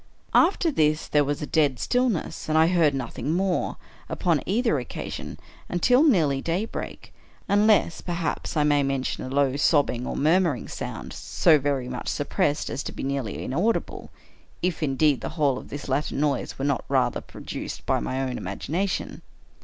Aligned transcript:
After 0.33 0.71
this 0.71 1.07
there 1.07 1.23
was 1.23 1.43
a 1.43 1.45
dead 1.45 1.77
stillness, 1.77 2.49
and 2.49 2.57
I 2.57 2.65
heard 2.65 2.95
nothing 2.95 3.33
more, 3.35 3.77
upon 4.09 4.41
either 4.47 4.73
occa 4.83 5.11
sion, 5.11 5.37
until 5.69 6.01
nearly 6.03 6.41
daybreak; 6.41 7.13
unless, 7.47 8.01
perhaps, 8.01 8.57
I 8.57 8.63
may 8.63 8.81
men 8.81 9.03
tion 9.03 9.25
a 9.25 9.29
low 9.29 9.55
sobbing, 9.57 10.07
or 10.07 10.15
murmuring 10.15 10.67
sound, 10.67 11.13
so 11.13 11.59
very 11.59 11.87
much 11.87 12.07
suppressed 12.07 12.71
as 12.71 12.81
to 12.81 12.91
be 12.91 13.03
nearly 13.03 13.43
inaudible— 13.43 14.09
if, 14.63 14.81
indeed, 14.81 15.21
the 15.21 15.29
whole 15.37 15.59
of 15.59 15.69
this 15.69 15.87
latter 15.87 16.15
noise 16.15 16.57
were 16.57 16.65
not 16.65 16.83
rather 16.89 17.21
produced 17.21 17.85
by 17.85 17.99
my 17.99 18.23
own 18.27 18.39
imagination. 18.39 19.21